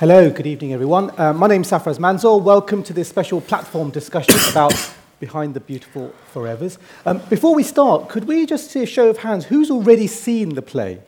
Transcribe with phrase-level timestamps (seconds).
[0.00, 1.10] Hello, good evening, everyone.
[1.20, 2.40] Uh, my is Sarfraz Manzoor.
[2.40, 4.72] Welcome to this special platform discussion about
[5.18, 6.78] Behind the Beautiful Forevers.
[7.04, 9.44] Um, before we start, could we just see a show of hands?
[9.44, 11.02] Who's already seen the play?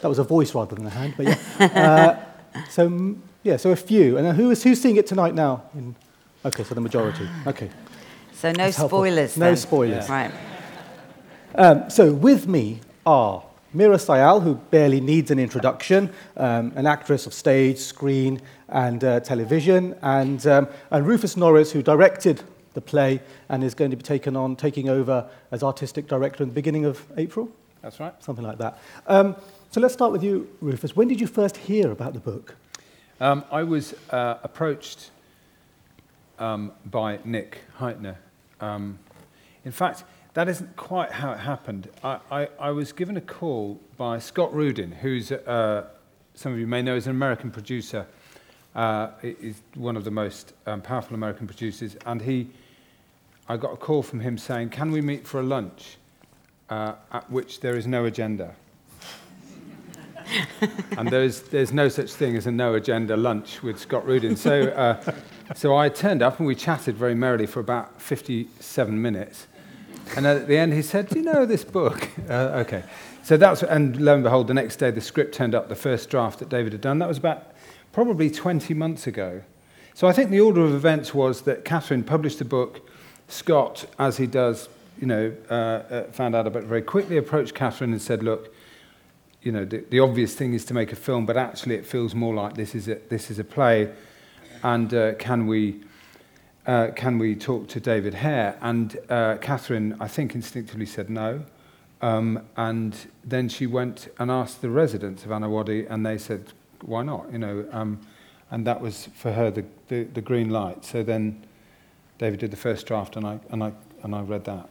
[0.00, 1.38] That was a voice rather than a hand, but yeah.
[2.54, 4.16] Uh, so, yeah, so a few.
[4.16, 5.64] And who is, who's seeing it tonight now?
[5.74, 5.96] In,
[6.44, 7.28] okay, so the majority.
[7.48, 7.68] Okay.
[8.34, 9.36] So no spoilers.
[9.36, 10.08] No spoilers.
[10.08, 10.30] Right.
[11.56, 13.42] Um, so with me are
[13.74, 19.20] Meera Syal, who barely needs an introduction, um, an actress of stage, screen, and uh,
[19.20, 24.02] television, and, um, and Rufus Norris, who directed the play and is going to be
[24.02, 27.50] taken on, taking over as artistic director in the beginning of April,
[27.82, 28.14] That's right.
[28.22, 28.78] something like that.
[29.06, 29.36] Um,
[29.70, 30.96] so let's start with you, Rufus.
[30.96, 32.56] When did you first hear about the book?
[33.20, 35.10] Um, I was uh, approached
[36.38, 38.16] um, by Nick Hytner.
[38.60, 38.98] Um,
[39.64, 40.04] in fact,
[40.38, 41.88] that isn't quite how it happened.
[42.04, 45.88] I, I, I was given a call by Scott Rudin, who's, uh,
[46.34, 48.06] some of you may know, is an American producer.
[48.76, 51.96] Uh, is one of the most um, powerful American producers.
[52.06, 52.50] And he,
[53.48, 55.96] I got a call from him saying, can we meet for a lunch
[56.70, 58.54] uh, at which there is no agenda?
[60.96, 64.36] and there's, there's no such thing as a no agenda lunch with Scott Rudin.
[64.36, 65.14] So, uh,
[65.56, 69.48] so I turned up and we chatted very merrily for about 57 minutes.
[70.16, 72.08] And at the end, he said, Do you know this book?
[72.28, 72.82] Uh, okay.
[73.22, 76.10] So that's, and lo and behold, the next day the script turned up, the first
[76.10, 76.98] draft that David had done.
[76.98, 77.52] That was about
[77.90, 79.42] probably 20 months ago.
[79.94, 82.86] So I think the order of events was that Catherine published the book.
[83.28, 84.68] Scott, as he does,
[85.00, 88.54] you know, uh, uh, found out about it very quickly, approached Catherine and said, Look,
[89.42, 92.14] you know, the, the obvious thing is to make a film, but actually it feels
[92.14, 93.90] more like this is a, this is a play.
[94.62, 95.80] And uh, can we
[96.66, 98.58] uh, can we talk to David Hare?
[98.60, 101.44] And uh, Katherine, I think, instinctively said no.
[102.00, 102.94] Um, and
[103.24, 107.32] then she went and asked the residents of Annawadi, and they said, why not?
[107.32, 108.00] You know, um,
[108.50, 110.84] and that was for her the, the, the green light.
[110.84, 111.44] So then
[112.18, 113.72] David did the first draft, and I, and I,
[114.02, 114.68] and I read that.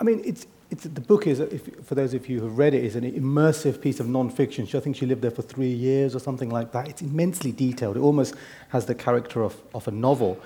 [0.00, 2.74] I mean, it's, it's, the book is, if, for those of you who have read
[2.74, 4.68] it, is an immersive piece of non-fiction.
[4.72, 6.88] I think she lived there for three years or something like that.
[6.88, 7.96] It's immensely detailed.
[7.96, 8.34] It almost
[8.68, 10.40] has the character of, of a novel.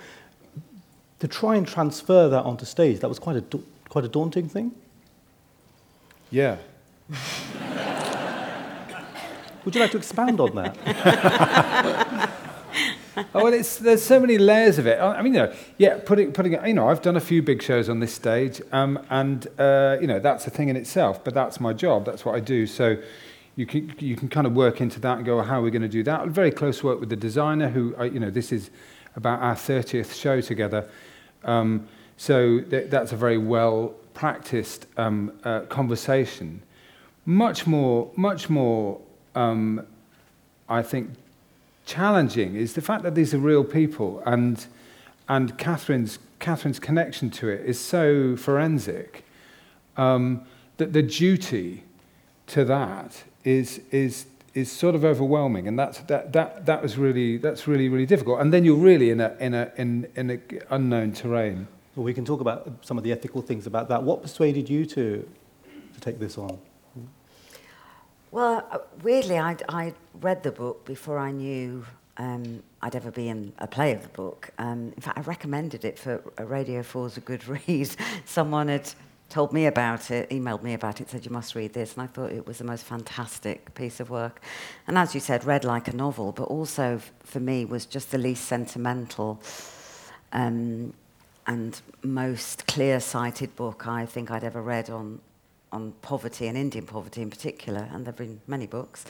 [1.26, 3.44] To try and transfer that onto stage, that was quite a,
[3.88, 4.70] quite a daunting thing.
[6.31, 6.59] Yeah.
[9.64, 10.78] Would you like to expand on that?
[13.16, 15.00] oh, well, it's, there's so many layers of it.
[15.00, 17.88] I mean, you know, yeah, putting, putting, you know, I've done a few big shows
[17.88, 21.25] on this stage, um, and uh, you know, that's a thing in itself.
[21.25, 22.04] But that's my job.
[22.04, 22.69] That's what I do.
[22.69, 22.98] So,
[23.56, 25.72] you can you can kind of work into that and go, well, how are we
[25.72, 26.28] going to do that?
[26.28, 28.70] Very close work with the designer, who, you know, this is
[29.16, 30.88] about our 30th show together.
[31.47, 36.62] Um, so th- that's a very well practiced um, uh, conversation.
[37.25, 39.01] Much more, much more,
[39.34, 39.87] um,
[40.69, 41.11] I think,
[41.87, 44.67] challenging is the fact that these are real people, and
[45.29, 49.25] and Katherine's Katherine's connection to it is so forensic
[49.97, 50.43] um,
[50.77, 51.85] that the duty
[52.49, 57.37] to that is is is sort of overwhelming, and that's that that that was really
[57.37, 58.41] that's really really difficult.
[58.41, 60.39] And then you're really in a in a in in a
[60.71, 61.69] unknown terrain.
[61.94, 64.03] Well, we can talk about some of the ethical things about that.
[64.03, 65.28] What persuaded you to
[65.94, 66.59] to take this on?
[68.33, 71.87] Well, uh, weirdly, I'd, I'd read the book before I knew
[72.19, 74.50] um, I'd ever be in a play of the book.
[74.59, 77.88] Um, in fact, I recommended it for Radio 4's A Good Read.
[78.25, 78.91] Someone had
[79.28, 81.94] told me about it, emailed me about it, said, You must read this.
[81.94, 84.41] And I thought it was the most fantastic piece of work.
[84.87, 88.19] And as you said, read like a novel, but also for me was just the
[88.19, 89.41] least sentimental
[90.32, 90.92] um,
[91.47, 95.20] and most clear sighted book I think I'd ever read on,
[95.72, 97.88] on poverty and Indian poverty in particular.
[97.93, 99.04] And there have been many books.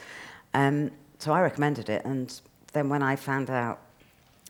[0.53, 2.05] Um, so I recommended it.
[2.05, 2.39] And
[2.73, 3.79] then when I found out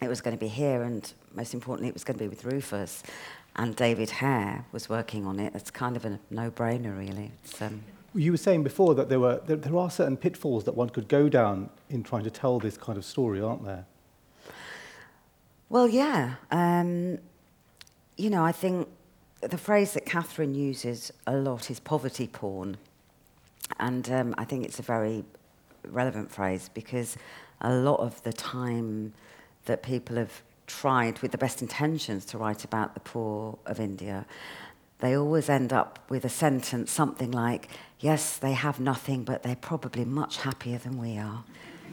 [0.02, 2.46] it was going to be here and most importantly, it was going to be with
[2.46, 3.04] Rufus.
[3.58, 5.54] And David Hare was working on it.
[5.56, 7.32] It's kind of a no-brainer, really.
[7.60, 7.84] Um,
[8.14, 11.08] you were saying before that there were there, there, are certain pitfalls that one could
[11.08, 13.86] go down in trying to tell this kind of story, aren't there?
[15.70, 16.36] Well, yeah.
[16.52, 17.20] Um,
[18.16, 18.88] you know, I think
[19.42, 22.78] the phrase that Katherine uses a lot is poverty porn,
[23.80, 25.24] and um, I think it's a very
[25.84, 27.18] relevant phrase because
[27.62, 29.14] a lot of the time
[29.66, 34.26] that people have tried with the best intentions to write about the poor of India,
[35.00, 37.70] they always end up with a sentence something like,
[38.00, 41.44] Yes, they have nothing, but they're probably much happier than we are.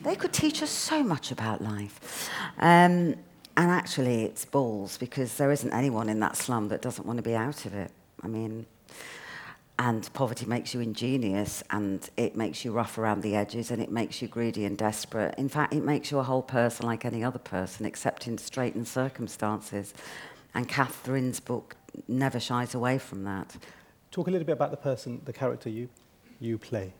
[0.03, 2.29] They could teach us so much about life.
[2.59, 3.15] Um,
[3.56, 7.23] and actually, it's balls because there isn't anyone in that slum that doesn't want to
[7.23, 7.91] be out of it.
[8.23, 8.67] I mean,
[9.79, 13.91] And poverty makes you ingenious and it makes you rough around the edges and it
[13.91, 15.35] makes you greedy and desperate.
[15.37, 18.87] In fact, it makes you a whole person like any other person, except in straitened
[18.87, 19.93] circumstances.
[20.55, 21.76] And Catherine's book
[22.06, 23.56] never shies away from that.
[24.12, 25.88] Talk a little bit about the person, the character you,
[26.38, 26.93] you play.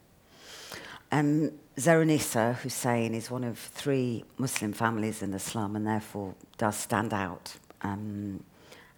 [1.13, 6.77] Um, Zeranissa Hussein is one of three Muslim families in the slum and therefore does
[6.77, 7.55] stand out.
[7.83, 8.43] Um,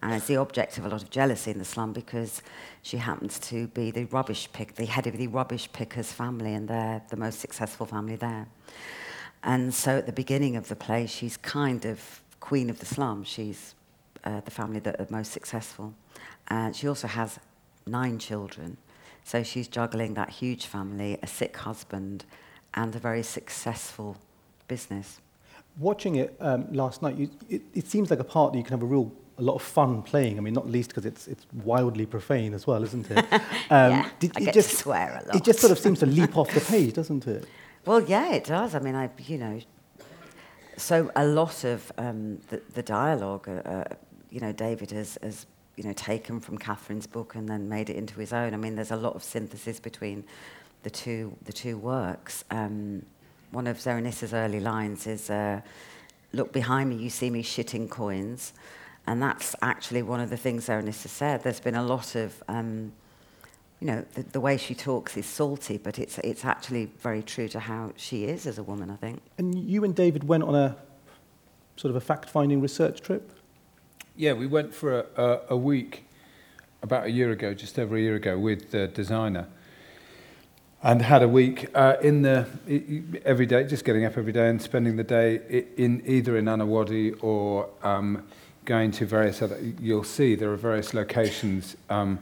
[0.02, 2.42] and is the object of a lot of jealousy in the slum because
[2.82, 6.68] she happens to be the rubbish pick, the head of the rubbish pickers family, and
[6.68, 8.46] they're the most successful family there.
[9.42, 13.24] And so at the beginning of the play, she's kind of queen of the slum.
[13.24, 13.74] She's
[14.24, 15.94] uh, the family that are most successful.
[16.48, 17.38] Uh, she also has
[17.86, 18.76] nine children.
[19.24, 22.24] So she's juggling that huge family, a sick husband,
[22.74, 24.16] and a very successful
[24.68, 25.20] business.
[25.78, 28.72] Watching it um, last night, you, it, it seems like a part that you can
[28.72, 30.38] have a real a lot of fun playing.
[30.38, 33.24] I mean, not least because it's it's wildly profane as well, isn't it?
[33.68, 35.34] Um, yeah, did, I get just, to swear a lot.
[35.34, 37.44] It just sort of seems to leap off the page, doesn't it?
[37.84, 38.76] Well, yeah, it does.
[38.76, 39.60] I mean, I you know,
[40.76, 43.84] so a lot of um, the, the dialogue, uh, uh,
[44.30, 45.46] you know, David has, has
[45.76, 48.54] you know taken from Catherine's book and then made it into his own.
[48.54, 50.24] I mean, there's a lot of synthesis between
[50.84, 52.44] the two the two works.
[52.52, 53.02] Um,
[53.50, 55.60] one of Zerenissa's early lines is, uh,
[56.32, 58.52] "Look behind me, you see me shitting coins."
[59.06, 61.42] And that's actually one of the things Zehrunisa said.
[61.42, 62.92] There's been a lot of, um,
[63.80, 67.48] you know, the, the, way she talks is salty, but it's, it's actually very true
[67.48, 69.22] to how she is as a woman, I think.
[69.38, 70.76] And you and David went on a
[71.76, 73.32] sort of a fact-finding research trip?
[74.16, 76.04] Yeah, we went for a, a, a week
[76.82, 79.46] about a year ago, just over a year ago, with the designer
[80.82, 82.46] and had a week uh, in the
[83.24, 87.16] every day, just getting up every day and spending the day in either in Annawadi
[87.22, 88.24] or um,
[88.66, 92.18] going to various other, you'll see there are various locations um,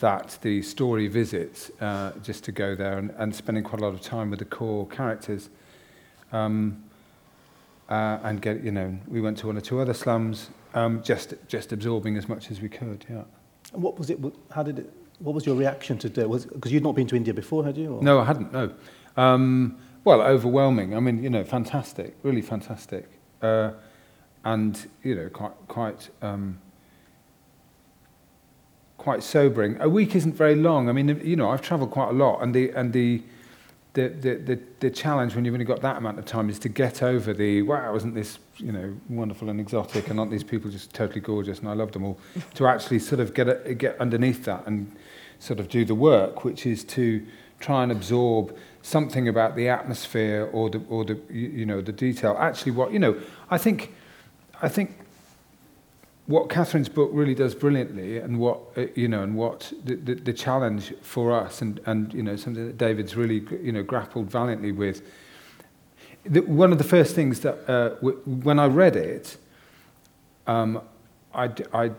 [0.00, 3.94] that the story visits, uh, just to go there and, and spending quite a lot
[3.94, 5.48] of time with the core characters.
[6.32, 6.82] Um,
[7.88, 11.34] uh, and get, you know, we went to one or two other slums, um, just,
[11.48, 13.22] just absorbing as much as we could, yeah.
[13.72, 14.18] And what was it,
[14.50, 16.52] how did it, what was your reaction to it?
[16.52, 17.94] Because you'd not been to India before, had you?
[17.94, 18.02] Or?
[18.02, 18.72] No, I hadn't, no.
[19.16, 20.96] Um, well, overwhelming.
[20.96, 23.08] I mean, you know, fantastic, really fantastic.
[23.40, 23.72] Uh,
[24.44, 26.58] and you know quite quite um,
[28.98, 29.80] quite sobering.
[29.80, 30.88] A week isn't very long.
[30.88, 33.22] I mean, you know, I've travelled quite a lot, and the and the
[33.94, 36.68] the, the, the, the challenge when you've only got that amount of time is to
[36.68, 40.70] get over the wow, isn't this you know wonderful and exotic, and aren't these people
[40.70, 42.18] just totally gorgeous, and I love them all.
[42.54, 44.94] to actually sort of get a, get underneath that and
[45.38, 47.24] sort of do the work, which is to
[47.60, 52.36] try and absorb something about the atmosphere or the or the you know the detail.
[52.38, 53.16] Actually, what you know,
[53.50, 53.94] I think
[54.64, 54.96] I think
[56.26, 60.14] what Katherine's book really does brilliantly, and what uh, you know, and what the, the,
[60.14, 64.30] the challenge for us, and and you know, something that David's really you know grappled
[64.30, 65.02] valiantly with.
[66.24, 69.36] The, one of the first things that uh, w- when I read it,
[70.46, 70.80] um,
[71.34, 71.90] I, I,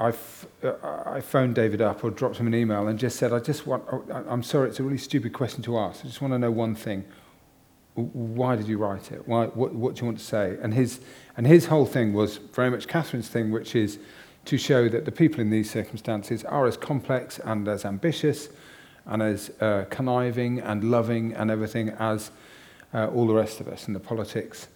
[0.00, 0.72] I, f- uh,
[1.06, 3.84] I phoned David up or dropped him an email and just said, I just want,
[3.92, 6.04] oh, I'm sorry, it's a really stupid question to ask.
[6.04, 7.04] I just want to know one thing
[7.96, 9.26] why did you write it?
[9.26, 10.58] Why, what, what do you want to say?
[10.62, 11.00] And his,
[11.36, 13.98] and his whole thing was very much Catherine's thing, which is
[14.44, 18.48] to show that the people in these circumstances are as complex and as ambitious
[19.06, 22.30] and as uh, conniving and loving and everything as
[22.92, 23.86] uh, all the rest of us.
[23.86, 24.68] And the politics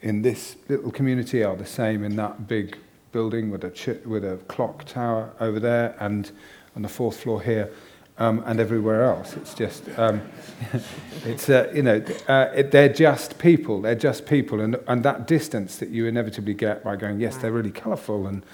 [0.00, 2.78] in this little community are the same in that big
[3.12, 6.30] building with a, ch- with a clock tower over there and
[6.74, 7.70] on the fourth floor here
[8.18, 9.36] um, and everywhere else.
[9.36, 10.22] It's just, um,
[11.24, 13.82] it's, uh, you know, uh, it, they're just people.
[13.82, 14.60] They're just people.
[14.60, 18.44] And, and that distance that you inevitably get by going, yes, they're really colourful and,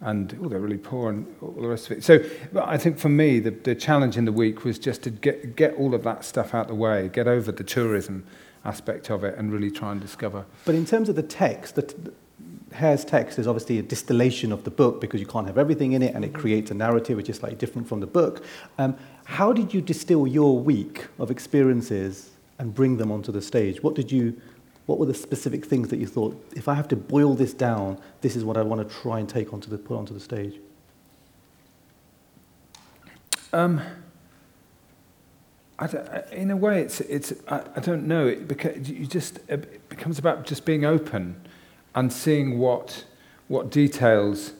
[0.00, 2.04] and oh, they're really poor and all the rest of it.
[2.04, 2.22] So
[2.60, 5.74] I think for me, the, the challenge in the week was just to get, get
[5.74, 8.26] all of that stuff out the way, get over the tourism
[8.64, 10.44] aspect of it and really try and discover.
[10.64, 12.12] But in terms of the text, the,
[12.72, 16.02] Hare's text is obviously a distillation of the book because you can't have everything in
[16.02, 16.40] it and it mm-hmm.
[16.40, 18.44] creates a narrative which is slightly different from the book.
[18.78, 23.82] Um, how did you distill your week of experiences and bring them onto the stage?
[23.82, 24.40] What did you,
[24.86, 27.98] what were the specific things that you thought, if I have to boil this down,
[28.20, 30.60] this is what I want to try and take onto the, put onto the stage?
[33.52, 33.80] Um,
[36.32, 38.26] in a way, it's, it's I, I don't know.
[38.26, 41.40] It, beca- you just, it becomes about just being open
[41.94, 43.04] and seeing what,
[43.48, 44.52] what details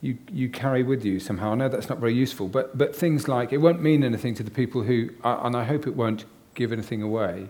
[0.00, 1.52] you, you carry with you somehow.
[1.52, 4.42] I know that's not very useful, but, but things like it won't mean anything to
[4.42, 7.48] the people who, and I hope it won't give anything away.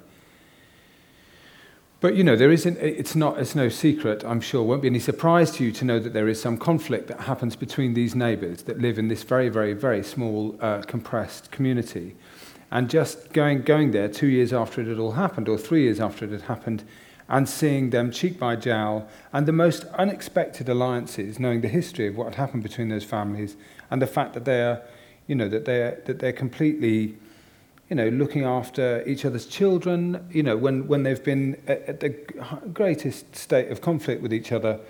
[2.01, 2.79] But you know, there isn't.
[2.79, 3.39] It's not.
[3.39, 4.25] It's no secret.
[4.25, 4.63] I'm sure.
[4.63, 7.57] Won't be any surprise to you to know that there is some conflict that happens
[7.57, 12.17] between these neighbours that live in this very, very, very small, uh, compressed community.
[12.71, 16.01] And just going going there two years after it had all happened, or three years
[16.01, 16.85] after it had happened,
[17.31, 22.17] and seeing them cheek by jowl, and the most unexpected alliances, knowing the history of
[22.17, 23.57] what had happened between those families,
[23.89, 24.83] and the fact that they are,
[25.29, 27.17] you know, that they're that they're completely,
[27.89, 30.27] you know, looking after each other's children.
[30.33, 32.11] You know, when when they've been at, at the
[32.75, 34.81] greatest state of conflict with each other,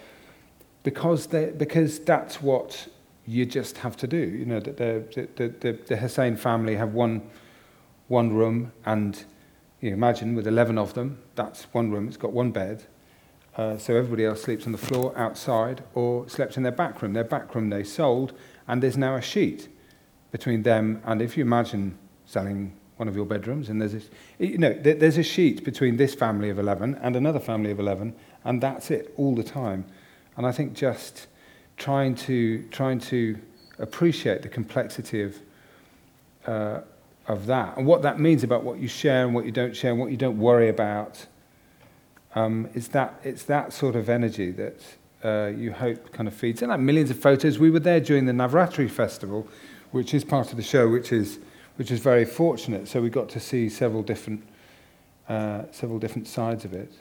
[0.83, 2.89] because they because that's what
[3.27, 4.17] you just have to do.
[4.17, 7.21] You know, that the the the, the Hussein family have one
[8.09, 9.27] one room and
[9.81, 12.85] you imagine with 11 of them, that's one room, it's got one bed.
[13.57, 17.13] Uh, so everybody else sleeps on the floor outside or slept in their back room.
[17.13, 18.33] Their back room they sold,
[18.69, 19.69] and there's now a sheet
[20.31, 21.03] between them.
[21.05, 24.01] And if you imagine selling one of your bedrooms, and there's a,
[24.39, 28.15] you know, there's a sheet between this family of 11 and another family of 11,
[28.45, 29.85] and that's it all the time.
[30.37, 31.27] And I think just
[31.77, 33.39] trying to, trying to
[33.79, 35.37] appreciate the complexity of
[36.47, 36.81] uh,
[37.31, 39.93] of that and what that means about what you share and what you don't share
[39.93, 41.27] and what you don't worry about.
[42.35, 44.81] Um, is that, it's that sort of energy that
[45.25, 47.59] uh, you hope kind of feeds And Like millions of photos.
[47.59, 49.49] We were there during the Navratri festival,
[49.91, 51.39] which is part of the show, which is,
[51.77, 52.89] which is very fortunate.
[52.89, 54.47] So we got to see several different,
[55.29, 56.93] uh, several different sides of it.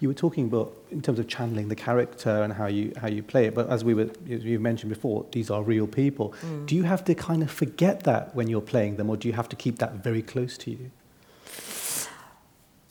[0.00, 3.22] You were talking about in terms of channeling the character and how you how you
[3.22, 6.34] play it, but as we were as you mentioned before, these are real people.
[6.42, 6.66] Mm.
[6.66, 9.34] Do you have to kind of forget that when you're playing them, or do you
[9.34, 10.90] have to keep that very close to you?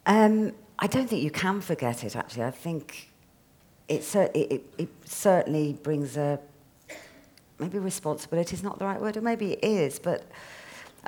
[0.05, 2.15] Um, I don't think you can forget it.
[2.15, 3.09] Actually, I think
[3.87, 6.39] it, it, it certainly brings a
[7.59, 10.23] maybe responsibility is not the right word, or maybe it is, but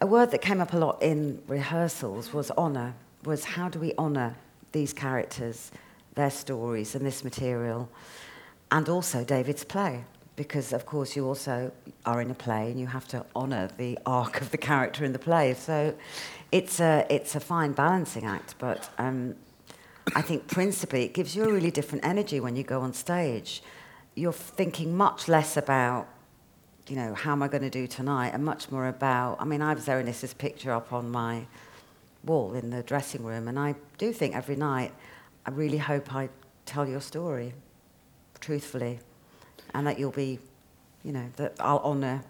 [0.01, 3.93] a word that came up a lot in rehearsals was honour, was how do we
[3.97, 4.35] honour
[4.71, 5.71] these characters,
[6.19, 7.89] their stories, and this material,
[8.71, 10.03] and also David's play.
[10.35, 11.71] Because, of course, you also
[12.05, 15.11] are in a play and you have to honour the arc of the character in
[15.11, 15.53] the play.
[15.53, 15.93] So
[16.51, 19.35] it's a, it's a fine balancing act, but um,
[20.15, 23.61] I think principally it gives you a really different energy when you go on stage.
[24.15, 26.07] You're thinking much less about
[26.89, 28.31] you know, how am I going to do tonight?
[28.33, 31.45] And much more about, I mean, I have Zehrunisa's picture up on my
[32.23, 34.91] wall in the dressing room, and I do think every night,
[35.45, 36.29] I really hope I
[36.65, 37.53] tell your story
[38.39, 38.99] truthfully
[39.73, 40.39] and that you'll be,
[41.03, 42.23] you know, that I'll honour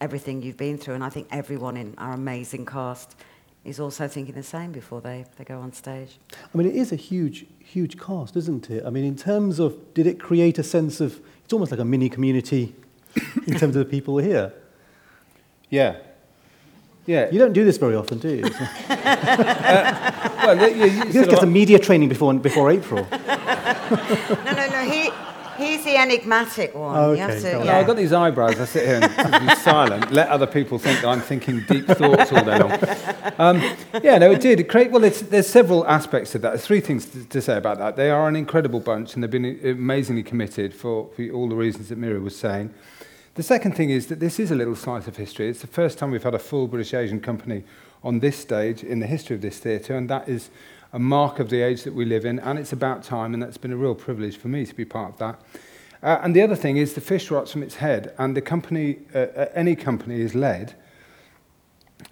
[0.00, 0.94] everything you've been through.
[0.94, 3.14] And I think everyone in our amazing cast
[3.64, 6.18] is also thinking the same before they, they go on stage.
[6.32, 8.84] I mean, it is a huge, huge cast, isn't it?
[8.86, 11.84] I mean, in terms of, did it create a sense of, it's almost like a
[11.84, 12.74] mini community
[13.46, 14.52] in terms of the people here?
[15.68, 15.96] Yeah,
[17.10, 17.28] Yeah.
[17.32, 18.44] You don't do this very often, do you?
[18.88, 23.04] uh, well, you, you, you get some media training before, before April.
[23.10, 24.88] no, no, no.
[24.88, 25.10] He,
[25.58, 26.96] he's the enigmatic one.
[26.96, 27.40] Oh, okay.
[27.40, 27.78] To, yeah.
[27.78, 28.60] I've got these eyebrows.
[28.60, 32.30] I sit here and be silent, let other people think that I'm thinking deep thoughts
[32.30, 32.78] all day long.
[33.38, 33.60] Um,
[34.04, 34.60] yeah, no, it did.
[34.60, 36.50] It create, well, there's several aspects to that.
[36.50, 37.96] There's three things to, to, say about that.
[37.96, 41.88] They are an incredible bunch, and they've been amazingly committed for, for all the reasons
[41.88, 42.72] that Meera was saying.
[43.40, 45.48] The second thing is that this is a little slice of history.
[45.48, 47.64] It's the first time we've had a full British Asian company
[48.04, 50.50] on this stage in the history of this theatre, and that is
[50.92, 53.56] a mark of the age that we live in, and it's about time, and that's
[53.56, 55.40] been a real privilege for me to be part of that.
[56.02, 58.98] Uh, and the other thing is the fish rots from its head, and the company,
[59.14, 60.74] uh, uh any company is led,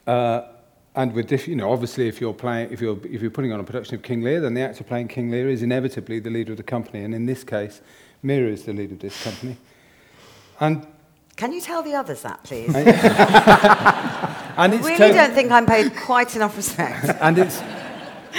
[0.07, 0.41] uh,
[0.97, 3.65] and with you know, obviously, if you're playing, if you're if you're putting on a
[3.65, 6.57] production of King Lear, then the actor playing King Lear is inevitably the leader of
[6.57, 7.83] the company, and in this case,
[8.25, 9.59] Meera is the leader of this company.
[10.61, 10.87] And
[11.39, 12.75] can you tell the others that, please?
[12.75, 12.89] and
[14.75, 17.05] it's really to- don't think I'm paid quite enough respect.
[17.21, 17.61] and it's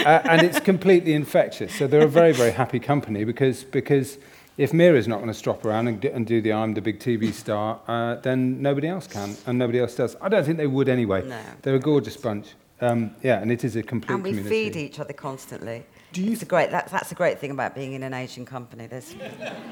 [0.06, 1.74] uh, and it's completely infectious.
[1.74, 4.18] So they're a very very happy company because because
[4.58, 7.32] if Meera's not going to strop around and, and do the I'm the big TV
[7.32, 10.18] star, uh, then nobody else can and nobody else does.
[10.22, 11.26] I don't think they would anyway.
[11.26, 11.40] No.
[11.62, 12.48] They're a gorgeous bunch.
[12.82, 14.70] Um, yeah, and it is a complete And we community.
[14.70, 15.86] feed each other constantly.
[16.12, 18.44] Do you it's a great, that, that's a great thing about being in an Asian
[18.44, 18.88] company.
[18.88, 19.14] There's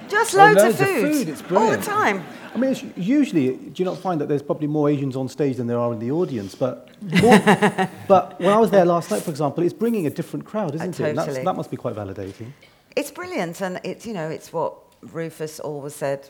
[0.08, 1.30] just loads, oh, loads of, food of food.
[1.30, 1.72] It's brilliant.
[1.72, 2.24] All the time.
[2.54, 5.66] I mean, usually, do you not find that there's probably more Asians on stage than
[5.66, 6.54] there are in the audience?
[6.54, 7.40] But, more,
[8.08, 10.90] but when I was there last night, for example, it's bringing a different crowd, isn't
[10.90, 11.10] oh, totally.
[11.10, 11.16] it?
[11.16, 11.44] Totally.
[11.44, 12.52] that must be quite validating.
[12.96, 13.62] It's brilliant.
[13.62, 16.30] And it's, you know, it's what Rufus always said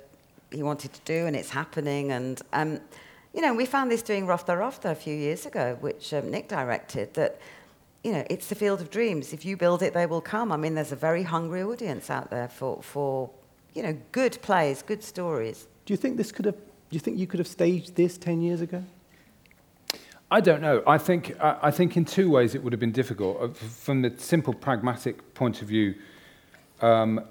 [0.52, 2.12] he wanted to do, and it's happening.
[2.14, 2.80] And, um,
[3.34, 6.48] you know, we found this doing Rafta Rafta a few years ago, which um, Nick
[6.48, 7.42] directed, that
[8.04, 9.34] you know, it's the field of dreams.
[9.34, 10.52] If you build it, they will come.
[10.52, 13.30] I mean, there's a very hungry audience out there for, for
[13.74, 15.68] you know, good plays, good stories.
[15.86, 16.56] Do you think this could have?
[16.56, 18.84] Do you think you could have staged this ten years ago?
[20.30, 20.84] I don't know.
[20.86, 23.42] I think I think in two ways it would have been difficult.
[23.42, 25.96] Uh, from the simple pragmatic point of view,
[26.82, 27.22] um,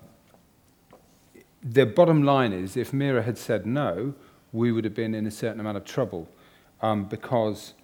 [1.63, 4.15] the bottom line is if Meera had said no,
[4.53, 6.27] we would have been in a certain amount of trouble
[6.81, 7.75] um, because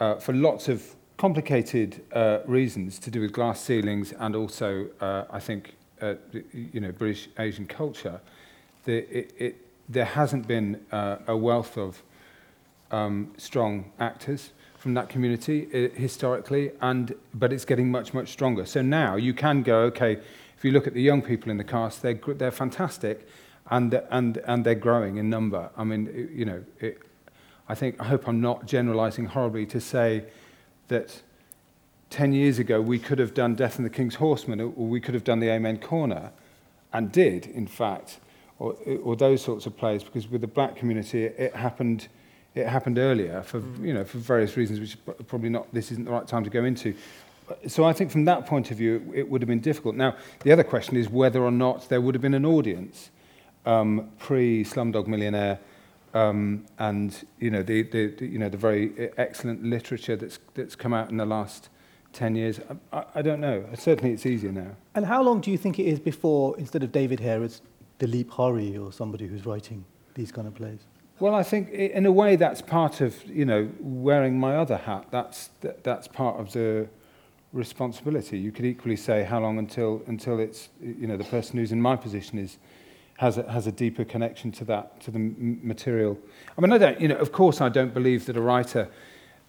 [0.00, 5.24] uh, for lots of complicated uh, reasons to do with glass ceilings and also, uh,
[5.30, 6.14] I think, uh,
[6.52, 8.20] you know, British Asian culture,
[8.84, 9.56] the, it, it,
[9.88, 12.02] there hasn't been uh, a wealth of
[12.90, 18.66] um, strong actors from that community uh, historically, and but it's getting much, much stronger.
[18.66, 20.18] So now you can go, okay,
[20.56, 23.26] if you look at the young people in the cast, they're, they're fantastic
[23.70, 25.70] and, and, and they're growing in number.
[25.76, 27.00] I mean, you know, it,
[27.68, 30.24] I think, I hope I'm not generalizing horribly to say,
[30.88, 31.22] that
[32.10, 35.14] 10 years ago we could have done Death and the King's Horseman or we could
[35.14, 36.30] have done the Amen Corner
[36.92, 38.18] and did, in fact,
[38.58, 42.08] or, or those sorts of plays because with the black community it, it happened
[42.54, 43.84] it happened earlier for mm.
[43.84, 46.64] you know for various reasons which probably not this isn't the right time to go
[46.64, 46.94] into.
[47.66, 49.96] So I think from that point of view it, it would have been difficult.
[49.96, 53.10] Now the other question is whether or not there would have been an audience
[53.66, 55.58] um, pre Slumdog Millionaire
[56.14, 60.76] Um, and you know the, the, the you know the very excellent literature that's that's
[60.76, 61.68] come out in the last
[62.14, 62.60] 10 years.
[62.92, 63.64] I, I, I don't know.
[63.74, 64.70] Certainly it's easier now.
[64.94, 67.60] And how long do you think it is before, instead of David Hare, it's
[67.98, 70.80] Dilip Hari or somebody who's writing these kind of plays?
[71.20, 75.06] Well, I think in a way that's part of, you know, wearing my other hat.
[75.10, 76.88] That's, that, that's part of the
[77.52, 78.38] responsibility.
[78.38, 81.80] You could equally say how long until, until it's, you know, the person who's in
[81.80, 82.58] my position is,
[83.18, 86.18] has a, has a deeper connection to that to the material.
[86.58, 88.88] I mean, I don't, you know, of course, I don't believe that a writer,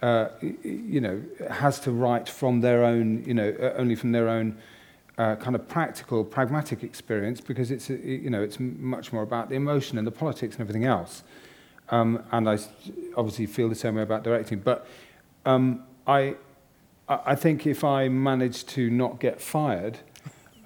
[0.01, 0.27] uh,
[0.63, 4.57] you know, has to write from their own, you know, uh, only from their own
[5.17, 9.49] uh, kind of practical, pragmatic experience, because it's, uh, you know, it's much more about
[9.49, 11.23] the emotion and the politics and everything else.
[11.89, 12.57] Um, and I
[13.15, 14.87] obviously feel the same way about directing, but
[15.45, 16.35] um, I,
[17.07, 19.99] I think if I manage to not get fired.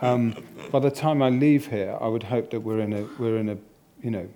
[0.02, 0.36] Um,
[0.72, 3.50] by the time I leave here, I would hope that we're in a, we're in
[3.50, 3.58] a
[4.02, 4.30] you know,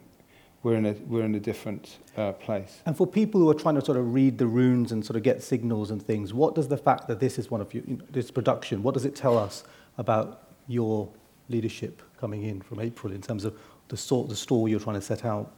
[0.62, 2.82] we're in a, we're in a different uh, place.
[2.86, 5.24] And for people who are trying to sort of read the runes and sort of
[5.24, 7.98] get signals and things, what does the fact that this is one of you, you
[7.98, 9.64] know, this production, what does it tell us
[9.98, 11.10] about your
[11.50, 13.58] leadership coming in from April in terms of
[13.90, 15.52] the sort, the story you're trying to set out?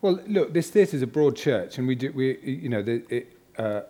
[0.00, 3.02] Well, look, this theatre is a broad church, and we do, we, you know, the,
[3.08, 3.82] it, uh,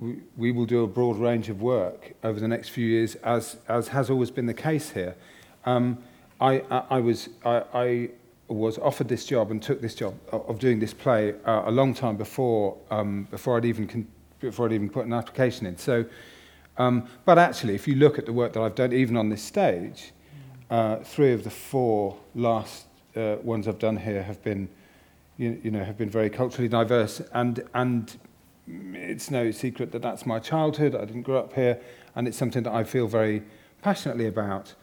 [0.00, 3.88] we, will do a broad range of work over the next few years, as, as
[3.88, 5.16] has always been the case here.
[5.64, 5.98] Um,
[6.40, 8.10] I, I, I, was, I, I
[8.46, 11.94] was offered this job and took this job of doing this play uh, a long
[11.94, 14.06] time before, um, before, I'd even con-
[14.40, 15.76] before I'd even put an application in.
[15.76, 16.04] So,
[16.76, 19.42] um, but actually, if you look at the work that I've done, even on this
[19.42, 20.12] stage,
[20.70, 24.68] uh, three of the four last uh, ones I've done here have been,
[25.38, 28.16] you, you know, have been very culturally diverse and, and
[28.94, 30.94] it's no secret that that's my childhood.
[30.94, 31.80] I didn't grow up here,
[32.14, 33.42] and it's something that I feel very
[33.82, 34.74] passionately about.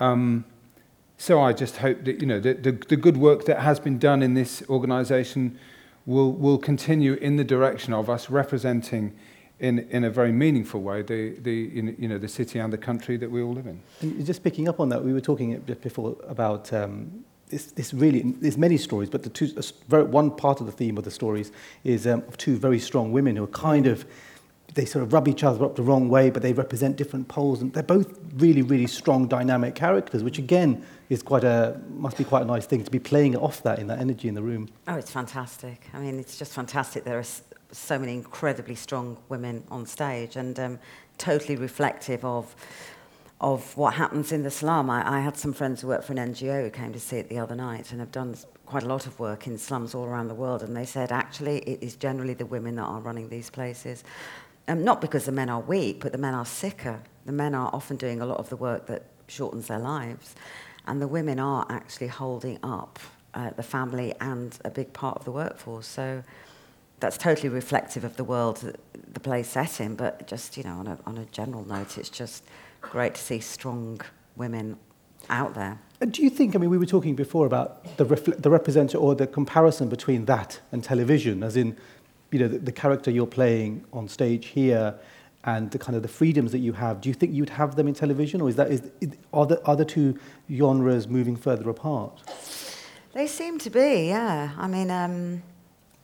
[0.00, 0.44] Um,
[1.16, 3.98] so I just hope that you know the, the, the good work that has been
[3.98, 5.58] done in this organisation
[6.06, 9.16] will will continue in the direction of us representing
[9.58, 13.16] in in a very meaningful way the the you know the city and the country
[13.16, 13.80] that we all live in.
[14.00, 18.22] And just picking up on that, we were talking before about um, this, this really,
[18.22, 21.10] there's many stories, but the two, uh, very, one part of the theme of the
[21.10, 21.52] stories
[21.84, 24.04] is um, of two very strong women who are kind of,
[24.74, 27.62] they sort of rub each other up the wrong way, but they represent different poles,
[27.62, 32.24] and they're both really, really strong, dynamic characters, which again is quite a must be
[32.24, 34.68] quite a nice thing to be playing off that in that energy in the room.
[34.86, 35.86] Oh, it's fantastic.
[35.94, 37.04] I mean, it's just fantastic.
[37.04, 37.24] There are
[37.72, 40.78] so many incredibly strong women on stage, and um,
[41.16, 42.54] totally reflective of
[43.40, 44.90] of what happens in the slum.
[44.90, 47.28] I, I had some friends who work for an NGO who came to see it
[47.28, 48.34] the other night and have done
[48.66, 51.58] quite a lot of work in slums all around the world, and they said actually
[51.60, 54.02] it is generally the women that are running these places.
[54.66, 57.00] Um, not because the men are weak, but the men are sicker.
[57.24, 60.34] The men are often doing a lot of the work that shortens their lives,
[60.86, 62.98] and the women are actually holding up
[63.34, 65.86] uh, the family and a big part of the workforce.
[65.86, 66.22] So
[67.00, 68.74] that's totally reflective of the world
[69.12, 72.10] the play set in, but just you know on a, on a general note, it's
[72.10, 72.44] just
[72.80, 74.00] great to see strong
[74.36, 74.76] women
[75.30, 75.78] out there.
[76.00, 79.14] And do you think, I mean, we were talking before about the, the representative or
[79.14, 81.76] the comparison between that and television, as in,
[82.30, 84.94] you know, the, the character you're playing on stage here
[85.44, 87.00] and the kind of the freedoms that you have.
[87.00, 88.82] Do you think you'd have them in television or is that, is,
[89.32, 90.18] are, the, are the two
[90.52, 92.20] genres moving further apart?
[93.12, 94.50] They seem to be, yeah.
[94.56, 95.42] I mean, um,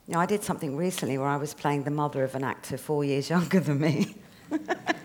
[0.08, 2.76] you know, I did something recently where I was playing the mother of an actor
[2.76, 4.16] four years younger than me.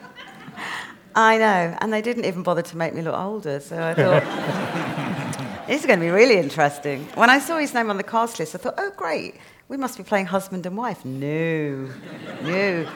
[1.19, 4.23] I know, and they didn't even bother to make me look older, so I thought,
[5.67, 7.03] this is going to be really interesting.
[7.15, 9.35] When I saw his name on the cast list, I thought, oh, great,
[9.67, 11.03] we must be playing husband and wife.
[11.03, 11.89] No,
[12.41, 12.89] no.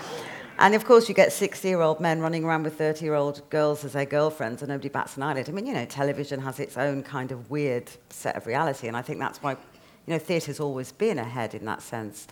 [0.58, 3.42] And of course, you get 60 year old men running around with 30 year old
[3.50, 5.50] girls as their girlfriends, and nobody bats an eyelid.
[5.50, 8.96] I mean, you know, television has its own kind of weird set of reality, and
[8.96, 12.28] I think that's why, you know, theatre's always been ahead in that sense.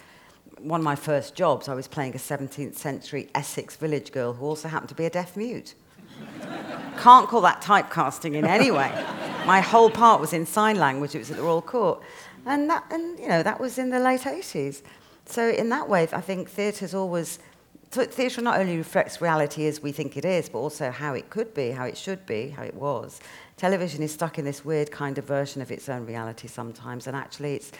[0.57, 4.45] One of my first jobs, I was playing a 17th century Essex village girl who
[4.45, 5.75] also happened to be a deaf mute.
[6.97, 8.91] Can't call that typecasting in any way.
[9.45, 11.15] My whole part was in sign language.
[11.15, 12.01] It was at the Royal Court,
[12.45, 14.83] and that, and you know, that was in the late 80s.
[15.25, 17.39] So in that way, I think theatre's always
[17.91, 21.29] So theatre not only reflects reality as we think it is, but also how it
[21.29, 23.19] could be, how it should be, how it was.
[23.57, 27.15] Television is stuck in this weird kind of version of its own reality sometimes, and
[27.17, 27.71] actually, it's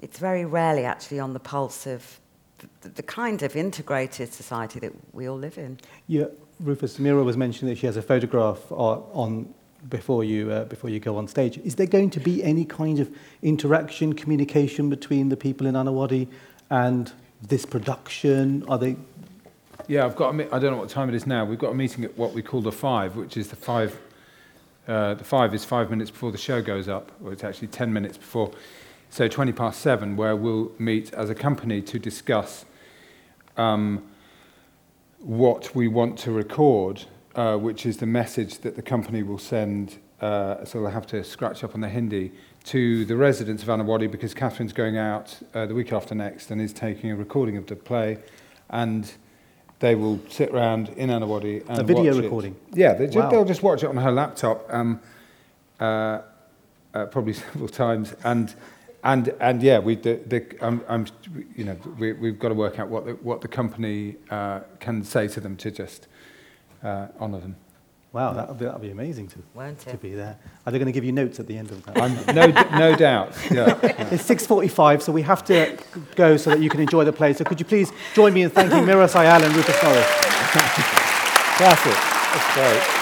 [0.00, 2.20] it's very rarely actually on the pulse of
[2.80, 5.78] the, the kind of integrated society that we all live in.
[6.06, 6.26] Yeah,
[6.60, 9.52] Rufus Mira was mentioning that she has a photograph on
[9.88, 11.58] before you uh, before you go on stage.
[11.58, 13.10] Is there going to be any kind of
[13.42, 16.28] interaction, communication between the people in Anawadi
[16.70, 18.64] and this production?
[18.68, 18.96] Are they?
[19.88, 20.34] Yeah, I've got.
[20.34, 21.44] A I don't know what time it is now.
[21.44, 23.98] We've got a meeting at what we call the five, which is the five.
[24.86, 27.92] Uh, the five is five minutes before the show goes up, or it's actually ten
[27.92, 28.50] minutes before.
[29.14, 32.64] So twenty past seven, where we'll meet as a company to discuss
[33.56, 34.02] um,
[35.20, 37.04] what we want to record,
[37.36, 39.98] uh, which is the message that the company will send.
[40.20, 42.32] Uh, so they'll have to scratch up on the Hindi
[42.64, 46.60] to the residents of Annawadi because Katherine's going out uh, the week after next and
[46.60, 48.18] is taking a recording of the play,
[48.70, 49.12] and
[49.78, 52.56] they will sit around in Annawadi and a video recording.
[52.72, 52.78] It.
[52.78, 53.30] Yeah, they wow.
[53.30, 54.98] they'll just watch it on her laptop, um,
[55.78, 56.22] uh,
[56.92, 58.52] uh, probably several times, and
[59.04, 61.06] and and yeah, we the, the I'm, I'm
[61.54, 65.04] you know we we've got to work out what the, what the company uh, can
[65.04, 66.08] say to them to just
[66.82, 67.56] uh, honour them.
[68.12, 70.00] Wow, that would be, that'd be amazing to, Won't to it?
[70.00, 70.38] be there.
[70.64, 72.00] Are they going to give you notes at the end of that?
[72.00, 72.46] I'm, no,
[72.78, 73.32] no doubt.
[73.50, 73.74] Yeah.
[74.12, 75.76] It's 6.45, so we have to
[76.14, 77.32] go so that you can enjoy the play.
[77.32, 80.06] So could you please join me in thanking Meera Syal and Rufus Norris?
[81.56, 81.92] Classic.
[81.92, 82.93] That's great.